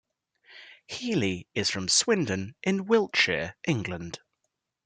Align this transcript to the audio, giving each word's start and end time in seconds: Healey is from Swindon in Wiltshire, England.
Healey 0.87 1.45
is 1.53 1.69
from 1.69 1.87
Swindon 1.87 2.55
in 2.63 2.87
Wiltshire, 2.87 3.55
England. 3.67 4.17